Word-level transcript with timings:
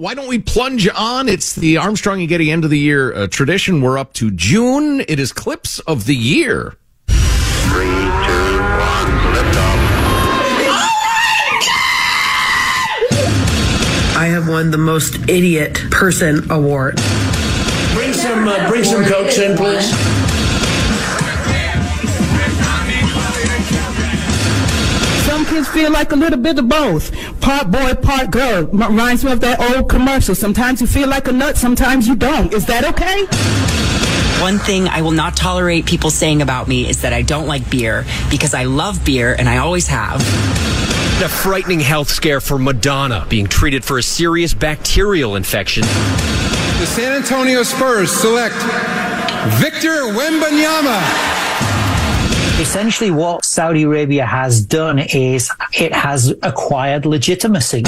why 0.00 0.14
don't 0.14 0.28
we 0.28 0.38
plunge 0.38 0.88
on? 0.88 1.28
It's 1.28 1.54
the 1.54 1.76
Armstrong 1.76 2.20
and 2.20 2.28
Getty 2.28 2.50
end 2.50 2.64
of 2.64 2.70
the 2.70 2.78
year 2.78 3.14
uh, 3.14 3.26
tradition. 3.26 3.82
We're 3.82 3.98
up 3.98 4.14
to 4.14 4.30
June. 4.30 5.00
It 5.00 5.20
is 5.20 5.30
clips 5.30 5.78
of 5.80 6.06
the 6.06 6.16
year. 6.16 6.78
Three, 7.06 7.84
two, 7.84 8.60
one, 8.80 9.34
lift 9.34 9.56
off. 9.58 9.80
I 14.16 14.26
have 14.32 14.48
won 14.48 14.70
the 14.70 14.78
most 14.78 15.16
idiot 15.28 15.78
person 15.90 16.50
award. 16.50 16.96
Bring 17.92 18.14
some, 18.14 18.48
uh, 18.48 18.70
bring 18.70 18.84
some 18.84 19.04
cokes 19.04 19.36
in, 19.36 19.54
please. 19.54 20.19
Some 25.60 25.74
kids 25.74 25.82
feel 25.82 25.92
like 25.92 26.12
a 26.12 26.16
little 26.16 26.38
bit 26.38 26.58
of 26.58 26.68
both. 26.70 27.12
Part 27.42 27.70
boy, 27.70 27.92
part 27.94 28.30
girl. 28.30 28.66
M- 28.72 28.80
Reminds 28.90 29.24
me 29.24 29.32
of 29.32 29.40
that 29.40 29.60
old 29.76 29.90
commercial. 29.90 30.34
Sometimes 30.34 30.80
you 30.80 30.86
feel 30.86 31.06
like 31.08 31.28
a 31.28 31.32
nut, 31.32 31.58
sometimes 31.58 32.08
you 32.08 32.16
don't. 32.16 32.50
Is 32.54 32.64
that 32.66 32.84
okay? 32.84 33.26
One 34.42 34.58
thing 34.58 34.88
I 34.88 35.02
will 35.02 35.10
not 35.10 35.36
tolerate 35.36 35.84
people 35.84 36.08
saying 36.10 36.40
about 36.40 36.66
me 36.66 36.88
is 36.88 37.02
that 37.02 37.12
I 37.12 37.20
don't 37.20 37.46
like 37.46 37.68
beer 37.70 38.06
because 38.30 38.54
I 38.54 38.64
love 38.64 39.04
beer 39.04 39.34
and 39.38 39.50
I 39.50 39.58
always 39.58 39.86
have. 39.88 40.20
A 41.22 41.28
frightening 41.28 41.80
health 41.80 42.08
scare 42.08 42.40
for 42.40 42.58
Madonna 42.58 43.26
being 43.28 43.46
treated 43.46 43.84
for 43.84 43.98
a 43.98 44.02
serious 44.02 44.54
bacterial 44.54 45.36
infection. 45.36 45.82
The 45.82 46.86
San 46.86 47.12
Antonio 47.12 47.62
Spurs 47.64 48.10
select 48.10 48.54
Victor 49.60 50.08
Wembanyama. 50.16 51.29
Essentially, 52.60 53.10
what 53.10 53.42
Saudi 53.42 53.84
Arabia 53.84 54.26
has 54.26 54.60
done 54.60 54.98
is 54.98 55.50
it 55.72 55.94
has 55.94 56.34
acquired 56.42 57.06
legitimacy. 57.06 57.82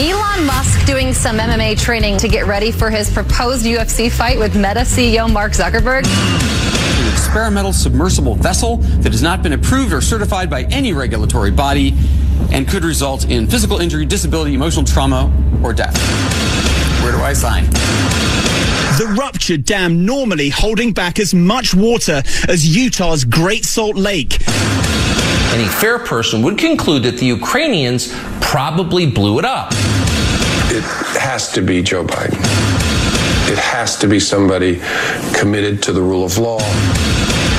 Elon 0.00 0.46
Musk 0.46 0.86
doing 0.86 1.12
some 1.12 1.36
MMA 1.36 1.78
training 1.78 2.16
to 2.16 2.28
get 2.28 2.46
ready 2.46 2.70
for 2.72 2.88
his 2.88 3.12
proposed 3.12 3.66
UFC 3.66 4.10
fight 4.10 4.38
with 4.38 4.56
Meta 4.56 4.80
CEO 4.80 5.30
Mark 5.30 5.52
Zuckerberg. 5.52 6.06
An 6.06 7.12
experimental 7.12 7.74
submersible 7.74 8.36
vessel 8.36 8.78
that 9.02 9.12
has 9.12 9.22
not 9.22 9.42
been 9.42 9.52
approved 9.52 9.92
or 9.92 10.00
certified 10.00 10.48
by 10.48 10.62
any 10.64 10.94
regulatory 10.94 11.50
body 11.50 11.94
and 12.50 12.66
could 12.66 12.84
result 12.84 13.28
in 13.28 13.46
physical 13.46 13.80
injury, 13.80 14.06
disability, 14.06 14.54
emotional 14.54 14.86
trauma, 14.86 15.30
or 15.62 15.74
death. 15.74 15.94
Where 17.02 17.12
do 17.12 17.18
I 17.18 17.34
sign? 17.34 17.66
The 18.98 19.06
ruptured 19.16 19.64
dam 19.64 20.04
normally 20.04 20.48
holding 20.48 20.92
back 20.92 21.20
as 21.20 21.32
much 21.32 21.72
water 21.72 22.20
as 22.48 22.66
Utah's 22.76 23.24
Great 23.24 23.64
Salt 23.64 23.94
Lake. 23.94 24.38
Any 25.54 25.68
fair 25.68 26.00
person 26.00 26.42
would 26.42 26.58
conclude 26.58 27.04
that 27.04 27.16
the 27.18 27.26
Ukrainians 27.26 28.12
probably 28.40 29.08
blew 29.08 29.38
it 29.38 29.44
up. 29.44 29.68
It 30.72 30.82
has 31.16 31.52
to 31.52 31.62
be 31.62 31.80
Joe 31.80 32.04
Biden. 32.04 32.40
It 33.48 33.58
has 33.58 33.96
to 33.98 34.08
be 34.08 34.18
somebody 34.18 34.80
committed 35.32 35.80
to 35.84 35.92
the 35.92 36.02
rule 36.02 36.24
of 36.24 36.36
law. 36.36 36.58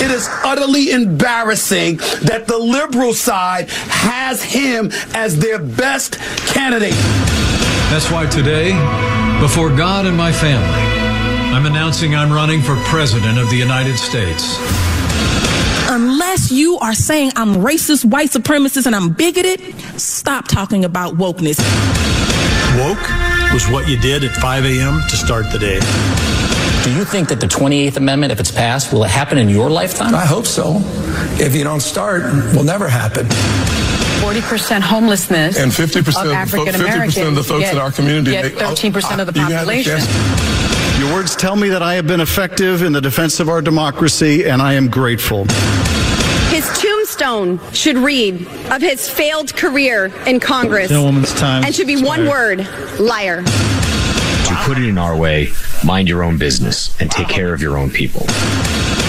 It 0.00 0.10
is 0.10 0.26
utterly 0.42 0.90
embarrassing 0.90 1.98
that 2.22 2.46
the 2.46 2.56
liberal 2.56 3.12
side 3.12 3.68
has 3.68 4.42
him 4.42 4.90
as 5.12 5.38
their 5.38 5.58
best 5.58 6.18
candidate. 6.46 6.96
That's 7.90 8.10
why 8.10 8.24
today, 8.24 8.72
before 9.38 9.68
God 9.68 10.06
and 10.06 10.16
my 10.16 10.32
family, 10.32 11.05
I'm 11.54 11.64
announcing 11.64 12.14
I'm 12.14 12.32
running 12.32 12.60
for 12.60 12.76
President 12.84 13.38
of 13.38 13.48
the 13.50 13.56
United 13.56 13.96
States. 13.96 14.58
Unless 15.88 16.50
you 16.52 16.78
are 16.78 16.94
saying 16.94 17.32
I'm 17.36 17.54
racist, 17.56 18.04
white 18.04 18.30
supremacist, 18.30 18.86
and 18.86 18.94
I'm 18.94 19.10
bigoted, 19.10 19.60
stop 19.98 20.48
talking 20.48 20.84
about 20.84 21.14
wokeness. 21.14 21.58
Woke 22.78 23.52
was 23.54 23.68
what 23.68 23.88
you 23.88 23.96
did 23.98 24.24
at 24.24 24.32
5 24.32 24.64
a.m. 24.66 25.00
to 25.08 25.16
start 25.16 25.50
the 25.50 25.58
day. 25.58 25.80
Do 26.84 26.94
you 26.94 27.04
think 27.04 27.28
that 27.28 27.40
the 27.40 27.46
28th 27.46 27.96
Amendment, 27.96 28.32
if 28.32 28.40
it's 28.40 28.50
passed, 28.50 28.92
will 28.92 29.04
it 29.04 29.10
happen 29.10 29.38
in 29.38 29.48
your 29.48 29.70
lifetime? 29.70 30.14
I 30.14 30.26
hope 30.26 30.46
so. 30.46 30.80
If 31.42 31.54
you 31.54 31.64
don't 31.64 31.80
start, 31.80 32.22
will 32.54 32.64
never 32.64 32.88
happen. 32.88 33.26
40% 34.20 34.80
homelessness 34.80 35.58
And 35.58 35.70
50% 35.70 35.98
of 35.98 36.04
of 36.04 36.50
the 36.50 36.72
50% 36.72 37.28
of 37.28 37.34
the 37.34 37.44
folks 37.44 37.70
in 37.70 37.78
our 37.78 37.92
community 37.92 38.32
Get 38.32 38.52
13% 38.54 39.18
uh, 39.18 39.22
of 39.22 39.32
the 39.32 39.38
You 39.38 39.46
have 39.46 39.52
a 39.52 39.66
population. 39.66 40.00
Chance. 40.96 41.06
Your 41.08 41.14
words 41.14 41.36
tell 41.36 41.56
me 41.56 41.68
that 41.70 41.82
I 41.82 41.94
have 41.94 42.06
been 42.06 42.20
effective 42.20 42.82
in 42.82 42.92
the 42.92 43.00
defense 43.00 43.40
of 43.40 43.48
our 43.48 43.62
democracy, 43.62 44.46
and 44.46 44.60
I 44.62 44.74
am 44.74 44.88
grateful. 44.88 45.46
His 46.50 46.66
tombstone 46.78 47.60
should 47.72 47.96
read 47.96 48.46
of 48.70 48.80
his 48.80 49.08
failed 49.08 49.54
career 49.54 50.06
in 50.26 50.40
Congress 50.40 50.88
Gentleman's 50.88 51.34
time 51.34 51.64
and 51.64 51.74
should 51.74 51.86
be 51.86 52.02
one 52.02 52.26
word 52.26 52.66
liar. 52.98 53.42
To 53.42 54.54
put 54.62 54.78
it 54.78 54.84
in 54.84 54.96
our 54.96 55.16
way, 55.16 55.48
mind 55.84 56.08
your 56.08 56.22
own 56.22 56.38
business 56.38 56.98
and 57.00 57.10
take 57.10 57.28
care 57.28 57.52
of 57.52 57.60
your 57.60 57.76
own 57.76 57.90
people. 57.90 58.22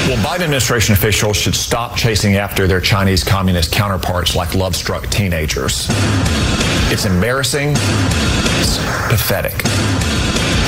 Well, 0.07 0.17
Biden 0.25 0.41
administration 0.41 0.93
officials 0.93 1.37
should 1.37 1.55
stop 1.55 1.95
chasing 1.95 2.37
after 2.37 2.65
their 2.65 2.81
Chinese 2.81 3.23
communist 3.23 3.71
counterparts 3.71 4.35
like 4.35 4.55
love 4.55 4.75
struck 4.75 5.07
teenagers. 5.07 5.87
It's 6.89 7.05
embarrassing. 7.05 7.73
It's 8.57 8.77
pathetic. 9.09 9.63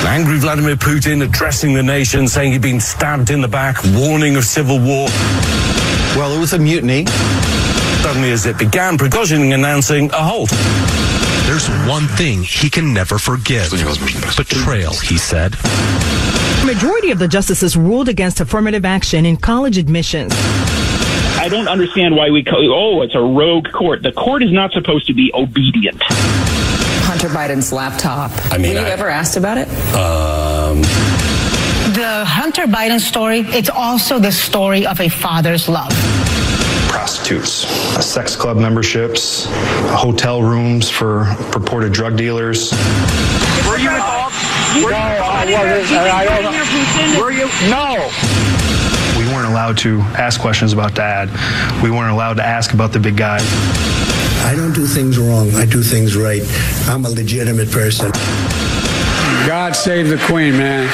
Angry 0.06 0.38
Vladimir 0.38 0.76
Putin 0.76 1.22
addressing 1.22 1.74
the 1.74 1.82
nation, 1.82 2.26
saying 2.26 2.52
he'd 2.52 2.62
been 2.62 2.80
stabbed 2.80 3.30
in 3.30 3.40
the 3.40 3.48
back, 3.48 3.76
warning 3.94 4.36
of 4.36 4.44
civil 4.44 4.78
war. 4.78 5.08
Well, 6.16 6.34
it 6.34 6.40
was 6.40 6.52
a 6.52 6.58
mutiny. 6.58 7.06
Suddenly, 8.02 8.30
as 8.32 8.46
it 8.46 8.58
began, 8.58 8.98
Prigozhin 8.98 9.54
announcing 9.54 10.10
a 10.10 10.22
halt. 10.22 10.50
There's 11.46 11.68
one 11.88 12.06
thing 12.16 12.42
he 12.42 12.70
can 12.70 12.92
never 12.92 13.18
forgive. 13.18 13.70
Betrayal, 14.36 14.94
he 14.94 15.18
said. 15.18 15.52
The 15.52 16.64
Majority 16.66 17.10
of 17.10 17.18
the 17.18 17.28
justices 17.28 17.76
ruled 17.76 18.08
against 18.08 18.40
affirmative 18.40 18.84
action 18.84 19.26
in 19.26 19.36
college 19.36 19.78
admissions. 19.78 20.32
I 21.38 21.48
don't 21.48 21.68
understand 21.68 22.16
why 22.16 22.30
we 22.30 22.44
call, 22.44 22.72
oh, 22.72 23.02
it's 23.02 23.14
a 23.14 23.20
rogue 23.20 23.70
court. 23.72 24.02
The 24.02 24.12
court 24.12 24.42
is 24.42 24.52
not 24.52 24.72
supposed 24.72 25.06
to 25.06 25.14
be 25.14 25.30
obedient. 25.34 26.02
Hunter 27.20 27.36
Biden's 27.36 27.70
laptop. 27.70 28.30
I 28.50 28.56
mean, 28.56 28.72
Were 28.74 28.80
you 28.80 28.86
I- 28.86 28.90
ever 28.90 29.10
asked 29.10 29.36
about 29.36 29.58
it? 29.58 29.68
Um, 29.94 30.80
The 31.92 32.24
Hunter 32.24 32.62
Biden 32.66 32.98
story, 32.98 33.40
it's 33.40 33.68
also 33.68 34.18
the 34.18 34.32
story 34.32 34.86
of 34.86 34.98
a 35.00 35.08
father's 35.10 35.68
love. 35.68 35.92
prostitutes, 36.88 37.66
sex 38.04 38.34
club 38.36 38.56
memberships, 38.56 39.46
hotel 39.92 40.42
rooms 40.42 40.88
for 40.88 41.24
purported 41.52 41.92
drug 41.92 42.16
dealers. 42.16 42.72
Were 43.68 43.76
you 43.78 43.90
involved? 43.90 44.34
Were 44.82 44.90
No, 44.90 44.96
you 44.96 45.12
involved 45.12 45.48
in 45.50 45.60
wasn't. 45.60 45.88
the- 45.90 46.00
I 46.12 46.24
don't 46.24 46.42
know. 46.42 46.50
Vladimir 46.50 46.64
Putin? 46.64 47.20
Were 47.20 47.32
you? 47.32 47.48
No. 47.70 48.10
We 49.18 49.26
weren't 49.34 49.46
allowed 49.48 49.76
to 49.78 50.00
ask 50.16 50.40
questions 50.40 50.72
about 50.72 50.94
dad. 50.94 51.28
We 51.82 51.90
weren't 51.90 52.12
allowed 52.12 52.38
to 52.38 52.46
ask 52.46 52.72
about 52.72 52.92
the 52.92 52.98
big 52.98 53.16
guy. 53.16 53.40
I 54.42 54.54
don't 54.56 54.72
do 54.72 54.86
things 54.86 55.18
wrong. 55.18 55.50
I 55.54 55.64
do 55.66 55.82
things 55.82 56.16
right. 56.16 56.42
I'm 56.88 57.04
a 57.04 57.10
legitimate 57.10 57.70
person. 57.70 58.10
God 59.46 59.74
save 59.74 60.08
the 60.08 60.18
Queen, 60.26 60.56
man. 60.56 60.88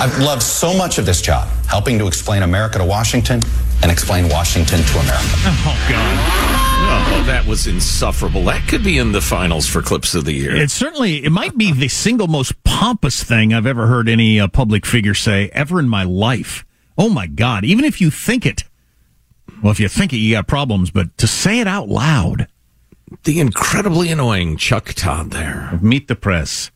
I've 0.00 0.18
loved 0.18 0.42
so 0.42 0.76
much 0.76 0.98
of 0.98 1.06
this 1.06 1.20
job, 1.22 1.48
helping 1.68 1.98
to 1.98 2.06
explain 2.06 2.42
America 2.42 2.78
to 2.78 2.84
Washington 2.84 3.40
and 3.82 3.90
explain 3.90 4.28
Washington 4.28 4.80
to 4.82 4.98
America. 4.98 5.36
Oh, 5.64 5.86
God. 5.88 6.62
Oh, 6.84 7.24
that 7.26 7.46
was 7.46 7.66
insufferable. 7.66 8.44
That 8.44 8.68
could 8.68 8.82
be 8.82 8.98
in 8.98 9.12
the 9.12 9.20
finals 9.20 9.66
for 9.66 9.80
clips 9.80 10.14
of 10.14 10.24
the 10.24 10.32
year. 10.32 10.56
It 10.56 10.70
certainly 10.70 11.24
it 11.24 11.30
might 11.30 11.56
be 11.56 11.72
the 11.72 11.88
single 11.88 12.26
most 12.26 12.62
pompous 12.64 13.22
thing 13.22 13.54
I've 13.54 13.66
ever 13.66 13.86
heard 13.86 14.08
any 14.08 14.40
uh, 14.40 14.48
public 14.48 14.84
figure 14.84 15.14
say 15.14 15.48
ever 15.52 15.78
in 15.78 15.88
my 15.88 16.02
life. 16.02 16.64
Oh 16.98 17.08
my 17.08 17.26
God! 17.26 17.64
Even 17.64 17.84
if 17.84 18.00
you 18.00 18.10
think 18.10 18.44
it, 18.44 18.64
well, 19.62 19.70
if 19.70 19.80
you 19.80 19.88
think 19.88 20.12
it, 20.12 20.16
you 20.16 20.34
got 20.34 20.46
problems. 20.46 20.90
But 20.90 21.16
to 21.18 21.26
say 21.26 21.60
it 21.60 21.66
out 21.66 21.88
loud, 21.88 22.48
the 23.24 23.40
incredibly 23.40 24.08
annoying 24.10 24.56
Chuck 24.56 24.92
Todd 24.94 25.30
there. 25.30 25.78
Meet 25.80 26.08
the 26.08 26.16
press. 26.16 26.70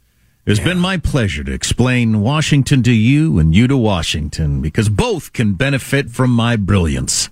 It's 0.47 0.60
been 0.60 0.78
my 0.78 0.96
pleasure 0.96 1.43
to 1.43 1.52
explain 1.52 2.20
Washington 2.20 2.84
to 2.84 2.93
you 2.93 3.40
and 3.40 3.52
you 3.52 3.66
to 3.66 3.76
Washington 3.76 4.62
because 4.62 4.88
both 4.88 5.32
can 5.32 5.55
benefit 5.55 6.11
from 6.11 6.31
my 6.31 6.55
brilliance. 6.55 7.31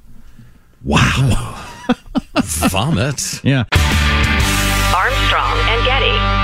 Wow. 0.82 1.64
Vomit. 2.34 3.40
Yeah. 3.44 3.67
Armstrong 4.93 5.58
and 5.69 5.84
Getty. 5.84 6.44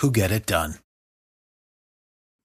who 0.00 0.10
get 0.10 0.30
it 0.30 0.46
done. 0.46 0.74